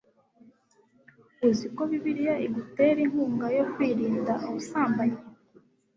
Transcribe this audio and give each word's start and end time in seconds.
uzi 1.47 1.67
ko 1.75 1.81
bibiliya 1.89 2.35
igutera 2.47 2.99
inkunga 3.05 3.45
yo 3.57 3.65
kwirinda 3.73 4.33
ubusambanyi 4.47 5.19